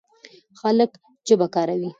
[0.59, 0.91] خلک
[1.27, 1.89] ژبه کاروي.